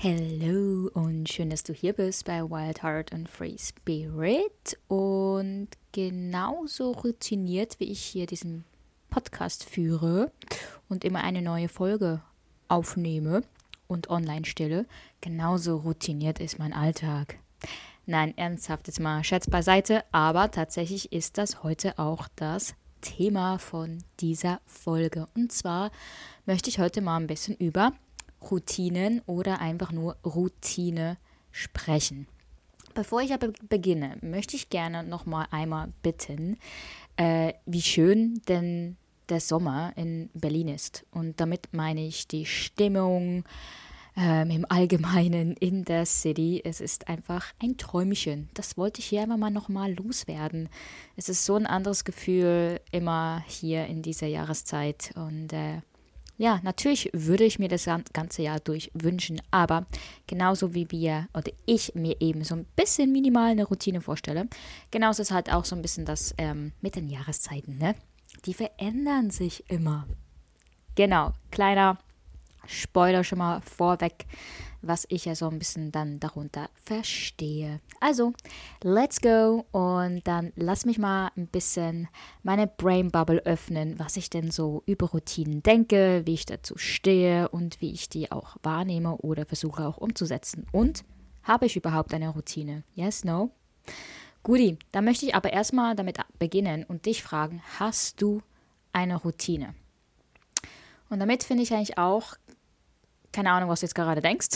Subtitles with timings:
[0.00, 6.92] Hello und schön, dass du hier bist bei Wild Heart and Free Spirit und genauso
[6.92, 8.64] routiniert, wie ich hier diesen
[9.10, 10.30] Podcast führe
[10.88, 12.22] und immer eine neue Folge
[12.68, 13.42] aufnehme
[13.88, 14.86] und online stelle,
[15.20, 17.40] genauso routiniert ist mein Alltag.
[18.06, 23.98] Nein, ernsthaft jetzt mal Scherz beiseite, aber tatsächlich ist das heute auch das Thema von
[24.20, 25.26] dieser Folge.
[25.34, 25.90] Und zwar
[26.46, 27.94] möchte ich heute mal ein bisschen über
[28.42, 31.16] Routinen oder einfach nur Routine
[31.50, 32.26] sprechen.
[32.94, 36.58] Bevor ich aber beginne, möchte ich gerne noch mal einmal bitten,
[37.16, 38.96] äh, wie schön denn
[39.28, 41.04] der Sommer in Berlin ist.
[41.10, 43.44] Und damit meine ich die Stimmung
[44.16, 46.60] ähm, im Allgemeinen in der City.
[46.64, 48.48] Es ist einfach ein Träumchen.
[48.54, 50.68] Das wollte ich hier einfach mal noch mal loswerden.
[51.16, 55.82] Es ist so ein anderes Gefühl immer hier in dieser Jahreszeit und äh,
[56.38, 59.86] ja, natürlich würde ich mir das ganze Jahr durch wünschen, aber
[60.28, 64.48] genauso wie wir oder ich mir eben so ein bisschen minimal eine Routine vorstelle,
[64.92, 67.94] genauso ist halt auch so ein bisschen das ähm, mit den Jahreszeiten, ne?
[68.46, 70.06] Die verändern sich immer.
[70.94, 71.98] Genau, kleiner
[72.66, 74.26] Spoiler schon mal vorweg
[74.88, 77.80] was ich ja so ein bisschen dann darunter verstehe.
[78.00, 78.32] Also,
[78.82, 82.08] let's go und dann lass mich mal ein bisschen
[82.42, 87.48] meine Brain Bubble öffnen, was ich denn so über Routinen denke, wie ich dazu stehe
[87.50, 90.66] und wie ich die auch wahrnehme oder versuche auch umzusetzen.
[90.72, 91.04] Und
[91.42, 92.82] habe ich überhaupt eine Routine?
[92.94, 93.50] Yes, no?
[94.42, 98.42] Guti, dann möchte ich aber erstmal damit beginnen und dich fragen, hast du
[98.92, 99.74] eine Routine?
[101.10, 102.34] Und damit finde ich eigentlich auch
[103.38, 104.48] keine Ahnung, was du jetzt gerade denkst.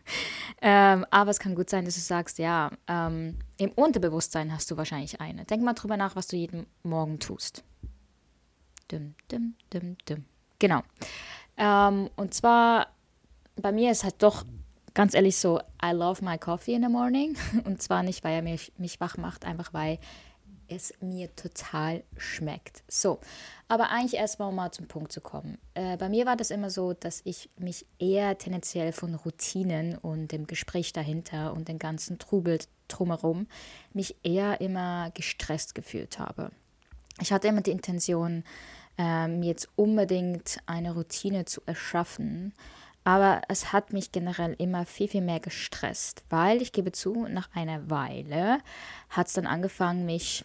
[0.62, 4.78] ähm, aber es kann gut sein, dass du sagst, ja, ähm, im Unterbewusstsein hast du
[4.78, 5.44] wahrscheinlich eine.
[5.44, 7.62] Denk mal drüber nach, was du jeden Morgen tust.
[8.88, 10.24] Dum, dum, dum, dum.
[10.58, 10.80] Genau.
[11.58, 12.86] Ähm, und zwar,
[13.56, 14.46] bei mir ist halt doch
[14.94, 17.36] ganz ehrlich so, I love my coffee in the morning.
[17.64, 19.98] Und zwar nicht, weil er mich, mich wach macht, einfach weil
[20.74, 22.82] es mir total schmeckt.
[22.88, 23.20] So,
[23.68, 25.58] aber eigentlich erstmal, um mal zum Punkt zu kommen.
[25.74, 30.32] Äh, bei mir war das immer so, dass ich mich eher tendenziell von Routinen und
[30.32, 33.46] dem Gespräch dahinter und den ganzen Trubel drumherum
[33.92, 36.50] mich eher immer gestresst gefühlt habe.
[37.20, 38.44] Ich hatte immer die Intention,
[38.98, 42.52] äh, mir jetzt unbedingt eine Routine zu erschaffen,
[43.04, 47.48] aber es hat mich generell immer viel, viel mehr gestresst, weil ich gebe zu, nach
[47.54, 48.58] einer Weile
[49.10, 50.44] hat es dann angefangen, mich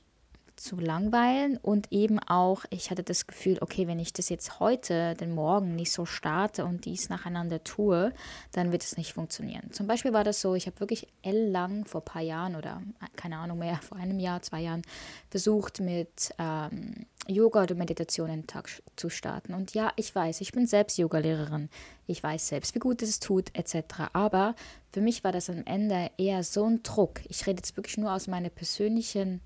[0.58, 5.14] zu langweilen und eben auch, ich hatte das Gefühl, okay, wenn ich das jetzt heute,
[5.16, 8.12] den Morgen nicht so starte und dies nacheinander tue,
[8.52, 9.72] dann wird es nicht funktionieren.
[9.72, 12.82] Zum Beispiel war das so, ich habe wirklich ellenlang vor ein paar Jahren oder
[13.16, 14.82] keine Ahnung mehr, vor einem Jahr, zwei Jahren
[15.30, 19.54] versucht mit ähm, Yoga oder Meditation den Tag zu starten.
[19.54, 21.70] Und ja, ich weiß, ich bin selbst Yogalehrerin.
[22.08, 24.10] Ich weiß selbst, wie gut es tut, etc.
[24.14, 24.56] Aber
[24.92, 27.22] für mich war das am Ende eher so ein Druck.
[27.28, 29.42] Ich rede jetzt wirklich nur aus meiner persönlichen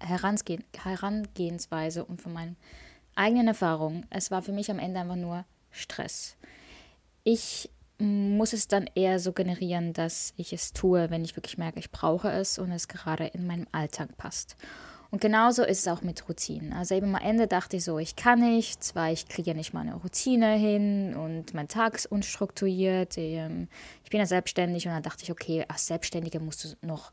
[0.00, 2.56] Herangehen, Herangehensweise und von meinen
[3.14, 4.06] eigenen Erfahrungen.
[4.10, 6.36] Es war für mich am Ende einfach nur Stress.
[7.24, 11.80] Ich muss es dann eher so generieren, dass ich es tue, wenn ich wirklich merke,
[11.80, 14.56] ich brauche es und es gerade in meinem Alltag passt.
[15.10, 16.72] Und genauso ist es auch mit Routinen.
[16.74, 19.80] Also eben am Ende dachte ich so, ich kann nichts, weil ich kriege nicht mal
[19.80, 23.16] eine Routine hin und mein Tag ist unstrukturiert.
[23.16, 23.68] Ähm,
[24.04, 27.10] ich bin ja selbstständig und dann dachte ich, okay, als Selbstständige musst du noch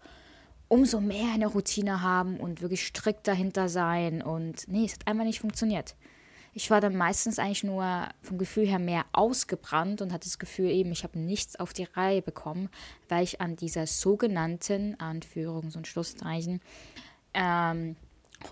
[0.76, 4.22] umso mehr eine Routine haben und wirklich strikt dahinter sein.
[4.22, 5.96] Und nee, es hat einfach nicht funktioniert.
[6.54, 10.70] Ich war dann meistens eigentlich nur vom Gefühl her mehr ausgebrannt und hatte das Gefühl
[10.70, 12.70] eben, ich habe nichts auf die Reihe bekommen,
[13.08, 16.60] weil ich an dieser sogenannten Anführungs- und Schlusszeichen
[17.34, 17.96] ähm,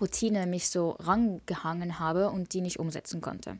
[0.00, 3.58] Routine mich so rangehangen habe und die nicht umsetzen konnte.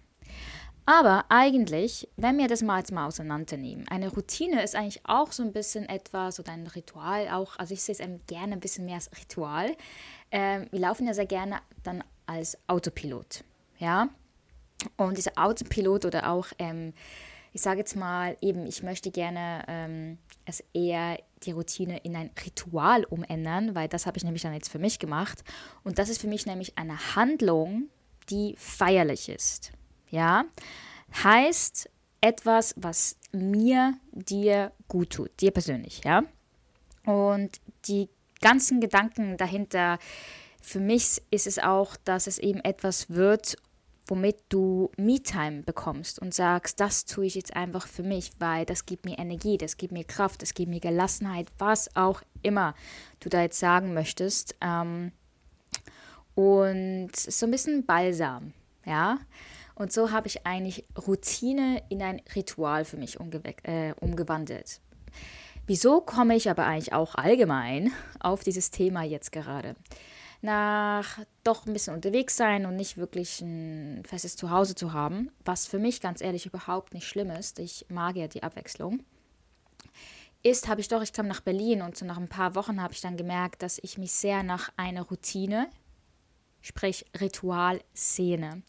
[0.87, 5.43] Aber eigentlich, wenn wir das mal jetzt mal auseinandernehmen, eine Routine ist eigentlich auch so
[5.43, 8.97] ein bisschen etwas oder ein Ritual auch, also ich sehe es gerne ein bisschen mehr
[8.97, 9.75] als Ritual.
[10.31, 13.45] Ähm, wir laufen ja sehr gerne dann als Autopilot,
[13.78, 14.09] ja.
[14.97, 16.93] Und dieser Autopilot oder auch, ähm,
[17.55, 22.31] ich sage jetzt mal eben, ich möchte gerne ähm, es eher die Routine in ein
[22.45, 25.45] Ritual umändern, weil das habe ich nämlich dann jetzt für mich gemacht.
[25.83, 27.89] Und das ist für mich nämlich eine Handlung,
[28.28, 29.72] die feierlich ist.
[30.15, 30.45] Ja,
[31.25, 31.91] heißt
[32.21, 36.22] etwas, was mir, dir gut tut, dir persönlich, ja.
[37.05, 38.09] Und die
[38.41, 39.99] ganzen Gedanken dahinter,
[40.63, 43.57] für mich ist es auch, dass es eben etwas wird,
[44.07, 48.87] womit du Me-Time bekommst und sagst, das tue ich jetzt einfach für mich, weil das
[48.87, 52.77] gibt mir Energie, das gibt mir Kraft, das gibt mir Gelassenheit, was auch immer
[53.19, 54.55] du da jetzt sagen möchtest.
[54.60, 55.10] Ähm,
[56.37, 58.53] und so ein bisschen Balsam,
[58.87, 59.19] ja.
[59.74, 63.18] Und so habe ich eigentlich Routine in ein Ritual für mich
[63.65, 64.80] äh, umgewandelt.
[65.66, 69.74] Wieso komme ich aber eigentlich auch allgemein auf dieses Thema jetzt gerade?
[70.42, 75.66] Nach doch ein bisschen unterwegs sein und nicht wirklich ein festes Zuhause zu haben, was
[75.66, 79.03] für mich ganz ehrlich überhaupt nicht schlimm ist, ich mag ja die Abwechslung,
[80.42, 82.92] ist, habe ich doch, ich kam nach Berlin und so nach ein paar Wochen habe
[82.92, 85.71] ich dann gemerkt, dass ich mich sehr nach einer Routine,
[86.60, 88.62] sprich Ritual, sehne.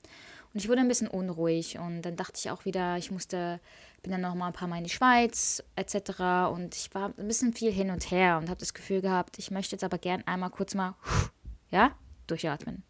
[0.55, 3.59] Und ich wurde ein bisschen unruhig und dann dachte ich auch wieder, ich musste,
[4.03, 6.47] bin dann noch mal ein paar Mal in die Schweiz etc.
[6.49, 9.51] Und ich war ein bisschen viel hin und her und habe das Gefühl gehabt, ich
[9.51, 10.95] möchte jetzt aber gern einmal kurz mal,
[11.71, 11.91] ja,
[12.27, 12.83] durchatmen.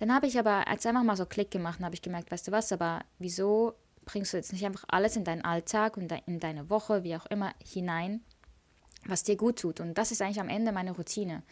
[0.00, 2.52] Dann habe ich aber, als einfach mal so Klick gemacht, habe ich gemerkt, weißt du
[2.52, 3.72] was, aber wieso
[4.04, 7.24] bringst du jetzt nicht einfach alles in deinen Alltag und in deine Woche, wie auch
[7.24, 8.20] immer, hinein,
[9.06, 9.80] was dir gut tut?
[9.80, 11.42] Und das ist eigentlich am Ende meine Routine.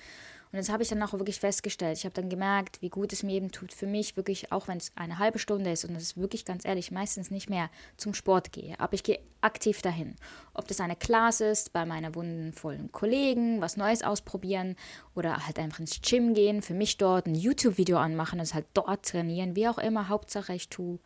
[0.55, 1.99] Und das habe ich dann auch wirklich festgestellt.
[1.99, 4.79] Ich habe dann gemerkt, wie gut es mir eben tut, für mich wirklich, auch wenn
[4.79, 8.15] es eine halbe Stunde ist, und das ist wirklich ganz ehrlich, meistens nicht mehr zum
[8.15, 8.79] Sport gehe.
[8.79, 10.15] Aber ich gehe aktiv dahin.
[10.53, 14.77] Ob das eine Class ist, bei meiner wundervollen Kollegen, was Neues ausprobieren
[15.17, 19.05] oder halt einfach ins Gym gehen, für mich dort ein YouTube-Video anmachen, das halt dort
[19.07, 20.09] trainieren, wie auch immer.
[20.09, 21.01] Hauptsache, ich tue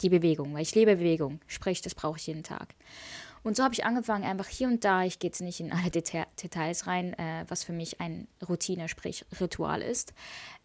[0.00, 1.40] die Bewegung, weil ich liebe Bewegung.
[1.48, 2.76] Sprich, das brauche ich jeden Tag.
[3.44, 5.90] Und so habe ich angefangen, einfach hier und da, ich gehe jetzt nicht in alle
[5.90, 10.14] Deta Details rein, äh, was für mich ein Routine, sprich Ritual ist,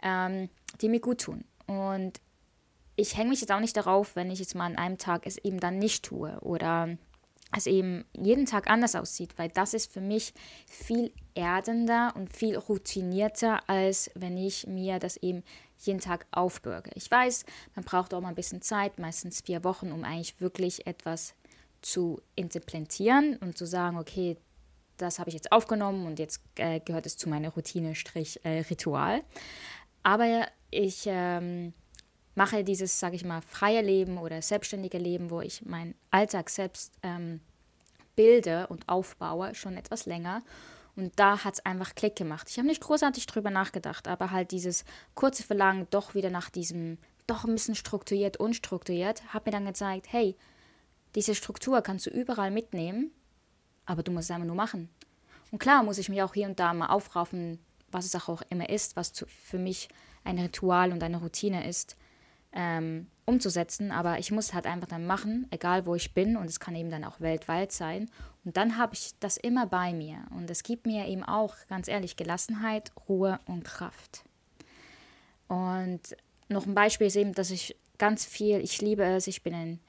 [0.01, 0.49] ähm,
[0.81, 1.43] die mir gut tun.
[1.67, 2.21] Und
[2.95, 5.37] ich hänge mich jetzt auch nicht darauf, wenn ich jetzt mal an einem Tag es
[5.37, 6.97] eben dann nicht tue oder
[7.55, 10.33] es eben jeden Tag anders aussieht, weil das ist für mich
[10.67, 15.43] viel erdender und viel routinierter, als wenn ich mir das eben
[15.79, 16.91] jeden Tag aufbürge.
[16.93, 17.45] Ich weiß,
[17.75, 21.33] man braucht auch mal ein bisschen Zeit, meistens vier Wochen, um eigentlich wirklich etwas
[21.81, 24.37] zu implementieren und zu sagen, okay,
[24.97, 29.17] das habe ich jetzt aufgenommen und jetzt äh, gehört es zu meiner Routine-Ritual.
[29.17, 29.23] Äh,
[30.03, 31.73] Aber ich ähm,
[32.35, 36.93] mache dieses, sage ich mal, freie Leben oder selbstständige Leben, wo ich meinen Alltag selbst
[37.03, 37.41] ähm,
[38.15, 40.41] bilde und aufbaue, schon etwas länger.
[40.95, 42.49] Und da hat es einfach Klick gemacht.
[42.49, 44.83] Ich habe nicht großartig drüber nachgedacht, aber halt dieses
[45.15, 50.07] kurze Verlangen doch wieder nach diesem, doch ein bisschen strukturiert, unstrukturiert, hat mir dann gezeigt,
[50.09, 50.35] hey,
[51.15, 53.11] diese Struktur kannst du überall mitnehmen,
[53.85, 54.89] aber du musst es einfach nur machen.
[55.51, 57.59] Und klar muss ich mich auch hier und da mal aufraufen,
[57.91, 59.89] was es auch immer ist, was zu, für mich
[60.23, 61.97] ein Ritual und eine Routine ist,
[62.51, 63.91] ähm, umzusetzen.
[63.91, 66.37] Aber ich muss halt einfach dann machen, egal wo ich bin.
[66.37, 68.09] Und es kann eben dann auch weltweit sein.
[68.45, 70.19] Und dann habe ich das immer bei mir.
[70.35, 74.23] Und es gibt mir eben auch, ganz ehrlich, Gelassenheit, Ruhe und Kraft.
[75.47, 76.01] Und
[76.47, 79.79] noch ein Beispiel ist eben, dass ich ganz viel, ich liebe es, ich bin ein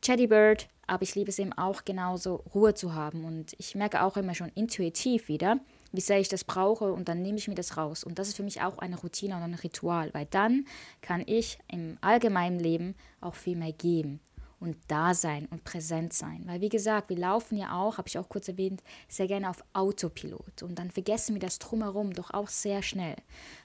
[0.00, 3.24] Bird, aber ich liebe es eben auch genauso, Ruhe zu haben.
[3.24, 5.58] Und ich merke auch immer schon intuitiv wieder,
[5.92, 8.04] wie sehr ich das brauche und dann nehme ich mir das raus.
[8.04, 10.66] Und das ist für mich auch eine Routine und ein Ritual, weil dann
[11.00, 14.20] kann ich im allgemeinen Leben auch viel mehr geben
[14.60, 16.42] und da sein und präsent sein.
[16.46, 19.62] Weil wie gesagt, wir laufen ja auch, habe ich auch kurz erwähnt, sehr gerne auf
[19.72, 23.16] Autopilot und dann vergessen wir das drumherum doch auch sehr schnell.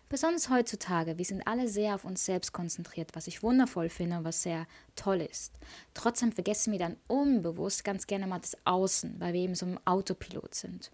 [0.09, 4.43] Besonders heutzutage, wir sind alle sehr auf uns selbst konzentriert, was ich wundervoll finde, was
[4.43, 5.53] sehr toll ist.
[5.93, 9.79] Trotzdem vergessen wir dann unbewusst ganz gerne mal das Außen, weil wir eben so im
[9.85, 10.91] Autopilot sind.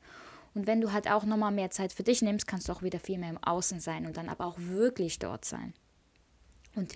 [0.54, 3.00] Und wenn du halt auch nochmal mehr Zeit für dich nimmst, kannst du auch wieder
[3.00, 5.74] viel mehr im Außen sein und dann aber auch wirklich dort sein.
[6.76, 6.94] Und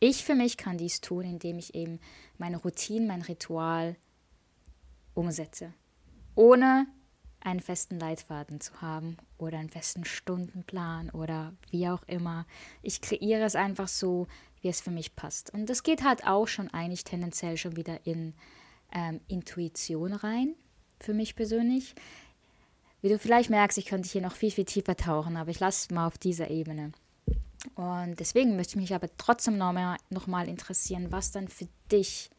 [0.00, 1.98] ich für mich kann dies tun, indem ich eben
[2.38, 3.96] meine Routine, mein Ritual
[5.14, 5.74] umsetze.
[6.34, 6.86] Ohne
[7.40, 12.46] einen festen Leitfaden zu haben oder einen festen Stundenplan oder wie auch immer.
[12.82, 14.26] Ich kreiere es einfach so,
[14.60, 15.52] wie es für mich passt.
[15.52, 18.34] Und das geht halt auch schon eigentlich tendenziell schon wieder in
[18.92, 20.54] ähm, Intuition rein,
[21.00, 21.94] für mich persönlich.
[23.00, 25.86] Wie du vielleicht merkst, ich könnte hier noch viel, viel tiefer tauchen, aber ich lasse
[25.86, 26.92] es mal auf dieser Ebene.
[27.74, 32.30] Und deswegen möchte ich mich aber trotzdem nochmal noch mal interessieren, was dann für dich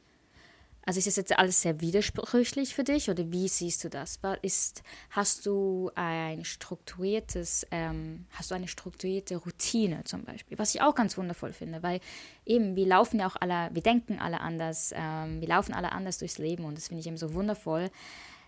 [0.90, 4.20] also ist das jetzt alles sehr widersprüchlich für dich oder wie siehst du das?
[4.42, 10.82] Ist, hast du ein strukturiertes, ähm, hast du eine strukturierte Routine zum Beispiel, was ich
[10.82, 12.00] auch ganz wundervoll finde, weil
[12.44, 16.18] eben wir laufen ja auch alle, wir denken alle anders, ähm, wir laufen alle anders
[16.18, 17.92] durchs Leben und das finde ich eben so wundervoll,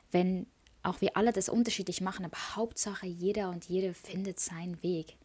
[0.10, 0.48] wenn
[0.82, 5.16] auch wir alle das unterschiedlich machen, aber Hauptsache jeder und jede findet seinen Weg.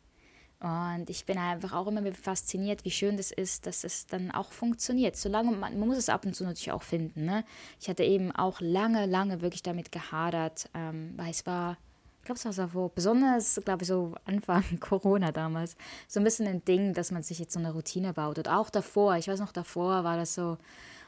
[0.61, 4.53] Und ich bin einfach auch immer fasziniert, wie schön das ist, dass es dann auch
[4.53, 5.17] funktioniert.
[5.17, 7.27] Solange man, man muss es ab und zu natürlich auch finden.
[7.27, 7.45] Ne?
[7.79, 11.77] Ich hatte eben auch lange, lange wirklich damit gehadert, ähm, weil es war,
[12.21, 15.77] ich glaube, es war so, besonders, glaube ich, so Anfang Corona damals,
[16.09, 18.39] so ein bisschen ein Ding, dass man sich jetzt so eine Routine baut.
[18.39, 20.57] Und auch davor, ich weiß noch, davor war das so,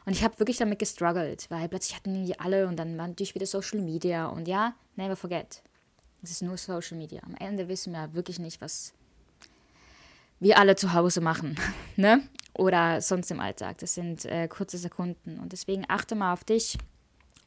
[0.05, 3.35] und ich habe wirklich damit gestruggelt, weil plötzlich hatten die alle und dann war natürlich
[3.35, 4.27] wieder Social Media.
[4.27, 5.63] Und ja, never forget,
[6.23, 7.23] es ist nur Social Media.
[7.25, 8.95] Am Ende wissen wir wirklich nicht, was
[10.41, 11.57] wir alle zu Hause machen,
[11.97, 12.23] ne?
[12.55, 13.79] Oder sonst im Alltag.
[13.79, 15.39] Das sind äh, kurze Sekunden.
[15.39, 16.77] Und deswegen achte mal auf dich.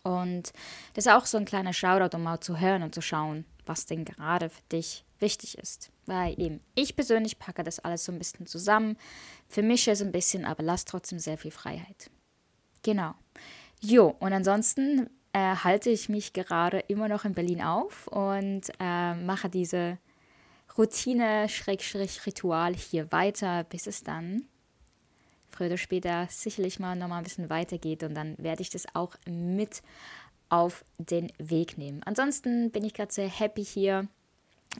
[0.03, 0.53] Und
[0.93, 3.85] das ist auch so ein kleiner Shoutout, um mal zu hören und zu schauen, was
[3.85, 5.91] denn gerade für dich wichtig ist.
[6.05, 8.97] Weil eben, ich persönlich packe das alles so ein bisschen zusammen,
[9.47, 12.09] vermische es ein bisschen, aber lasse trotzdem sehr viel Freiheit.
[12.83, 13.13] Genau.
[13.81, 19.13] Jo, und ansonsten äh, halte ich mich gerade immer noch in Berlin auf und äh,
[19.15, 19.97] mache diese
[20.77, 24.45] Routine-Ritual hier weiter, bis es dann
[25.49, 29.15] früher oder später sicherlich mal nochmal ein bisschen weitergeht und dann werde ich das auch
[29.25, 29.81] mit
[30.49, 32.01] auf den Weg nehmen.
[32.03, 34.07] Ansonsten bin ich gerade sehr happy hier.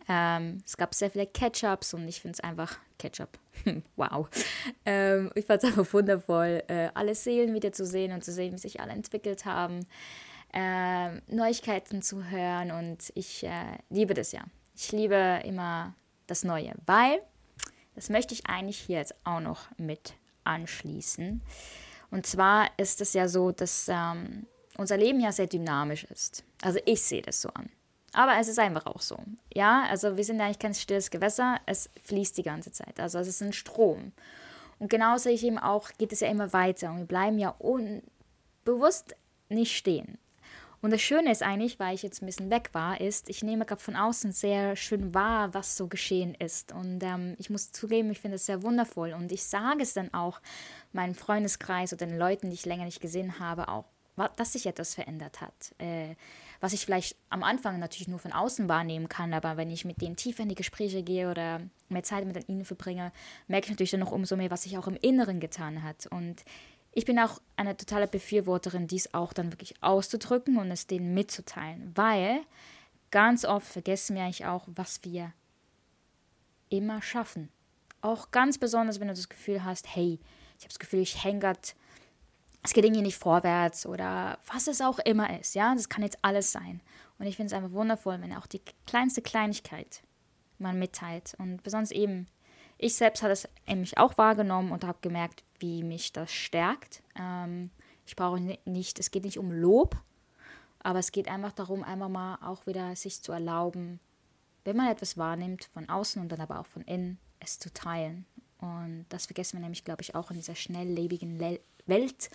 [0.08, 3.38] Ähm, es gab sehr viele Ketchups und ich finde es einfach Ketchup.
[3.96, 4.30] wow.
[4.86, 8.54] Ähm, ich fand es einfach wundervoll, äh, alle Seelen wieder zu sehen und zu sehen,
[8.54, 9.86] wie sich alle entwickelt haben,
[10.54, 14.44] äh, Neuigkeiten zu hören und ich äh, liebe das ja.
[14.76, 15.94] Ich liebe immer
[16.28, 17.22] das Neue, weil,
[17.96, 20.14] das möchte ich eigentlich hier jetzt auch noch mit
[20.44, 21.42] anschließen.
[22.10, 24.46] Und zwar ist es ja so, dass ähm,
[24.78, 26.44] unser Leben ja sehr dynamisch ist.
[26.62, 27.70] Also ich sehe das so an.
[28.14, 29.18] Aber es ist einfach auch so.
[29.54, 33.00] Ja, also wir sind eigentlich kein stilles Gewässer, es fließt die ganze Zeit.
[33.00, 34.12] Also es ist ein Strom.
[34.80, 37.56] Und genau sehe ich eben auch, geht es ja immer weiter und wir bleiben ja
[37.60, 39.16] unbewusst
[39.48, 40.18] nicht stehen.
[40.82, 43.66] Und das Schöne ist eigentlich, weil ich jetzt ein bisschen weg war, ist, ich nehme
[43.66, 46.72] gerade von außen sehr schön wahr, was so geschehen ist.
[46.72, 49.14] Und ähm, ich muss zugeben, ich finde es sehr wundervoll.
[49.14, 50.42] Und ich sage es dann auch
[50.92, 53.86] meinem Freundeskreis oder den Leuten, die ich länger nicht gesehen habe, auch,
[54.38, 55.54] dass sich etwas verändert hat.
[55.78, 56.16] Äh,
[56.62, 60.02] was ich vielleicht am Anfang natürlich nur von außen wahrnehmen kann, aber wenn ich mit
[60.02, 63.12] denen tiefer in die Gespräche gehe oder mehr Zeit mit ihnen verbringe,
[63.48, 66.08] merke ich natürlich dann noch umso mehr, was sich auch im Inneren getan hat.
[66.08, 66.44] Und
[66.92, 71.92] ich bin auch eine totale Befürworterin, dies auch dann wirklich auszudrücken und es denen mitzuteilen,
[71.96, 72.42] weil
[73.12, 75.34] ganz oft vergessen wir eigentlich auch, was wir
[76.70, 77.50] immer schaffen.
[78.02, 80.20] Auch ganz besonders, wenn du das Gefühl hast, hey,
[80.58, 81.60] ich habe das Gefühl, ich hänge gerade,
[82.64, 86.20] es geht irgendwie nicht vorwärts oder was es auch immer ist, ja, das kann jetzt
[86.22, 86.82] alles sein.
[87.20, 90.02] Und ich finde es einfach wundervoll, wenn auch die kleinste Kleinigkeit
[90.58, 92.28] man mitteilt und besonders eben
[92.82, 97.04] ich selbst habe es nämlich auch wahrgenommen und habe gemerkt, wie mich das stärkt.
[97.18, 97.70] Ähm,
[98.06, 99.96] ich brauche nicht, es geht nicht um Lob,
[100.80, 104.00] aber es geht einfach darum, einmal mal auch wieder sich zu erlauben,
[104.66, 108.26] wenn man etwas wahrnimmt, von außen und dann aber auch von innen, es zu teilen.
[108.58, 112.30] Und das vergessen wir nämlich, glaube ich, auch in dieser schnelllebigen Le Welt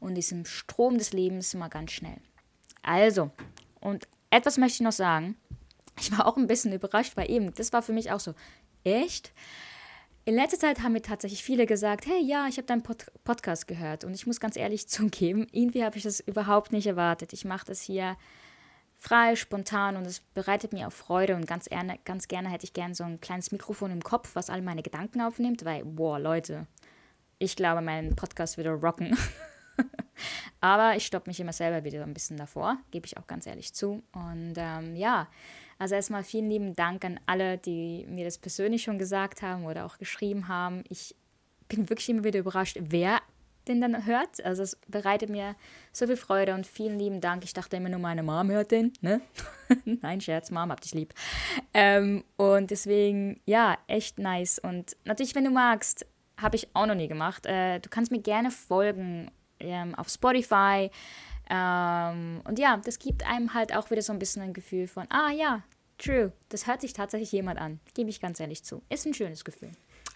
[0.00, 2.20] und diesem Strom des Lebens immer ganz schnell.
[2.82, 3.30] Also,
[3.80, 5.36] und etwas möchte ich noch sagen.
[6.00, 8.34] Ich war auch ein bisschen überrascht, weil eben, das war für mich auch so,
[8.84, 9.32] echt?
[10.24, 13.66] In letzter Zeit haben mir tatsächlich viele gesagt, hey, ja, ich habe deinen Pod Podcast
[13.66, 14.04] gehört.
[14.04, 17.32] Und ich muss ganz ehrlich zugeben, irgendwie habe ich das überhaupt nicht erwartet.
[17.32, 18.16] Ich mache das hier
[18.96, 21.34] frei, spontan und es bereitet mir auch Freude.
[21.34, 24.48] Und ganz gerne, ganz gerne hätte ich gerne so ein kleines Mikrofon im Kopf, was
[24.48, 26.68] all meine Gedanken aufnimmt, weil, boah, Leute,
[27.38, 29.18] ich glaube, mein Podcast würde rocken.
[30.60, 33.74] Aber ich stoppe mich immer selber wieder ein bisschen davor, gebe ich auch ganz ehrlich
[33.74, 34.04] zu.
[34.12, 35.26] Und ähm, ja,
[35.82, 39.84] also erstmal vielen lieben Dank an alle, die mir das persönlich schon gesagt haben oder
[39.84, 40.84] auch geschrieben haben.
[40.88, 41.16] Ich
[41.66, 43.18] bin wirklich immer wieder überrascht, wer
[43.66, 44.44] den dann hört.
[44.44, 45.56] Also es bereitet mir
[45.90, 47.42] so viel Freude und vielen lieben Dank.
[47.42, 49.22] Ich dachte immer nur, meine Mom hört den, ne?
[49.84, 51.14] Nein, Scherz, Mom, hab dich lieb.
[51.74, 54.60] Ähm, und deswegen, ja, echt nice.
[54.60, 56.06] Und natürlich, wenn du magst,
[56.40, 57.44] habe ich auch noch nie gemacht.
[57.46, 60.92] Äh, du kannst mir gerne folgen ähm, auf Spotify.
[61.50, 65.06] Ähm, und ja, das gibt einem halt auch wieder so ein bisschen ein Gefühl von,
[65.10, 65.62] ah ja,
[66.02, 67.80] true, das hört sich tatsächlich jemand an.
[67.94, 68.82] Gebe ich ganz ehrlich zu.
[68.88, 69.70] Ist ein schönes Gefühl.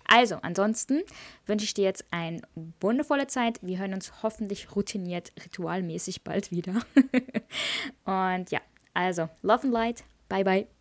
[0.08, 1.02] Also, ansonsten
[1.46, 2.40] wünsche ich dir jetzt eine
[2.80, 3.58] wundervolle Zeit.
[3.62, 6.74] Wir hören uns hoffentlich routiniert, ritualmäßig bald wieder.
[8.04, 8.60] und ja,
[8.94, 10.04] also, Love and Light.
[10.28, 10.75] Bye, bye.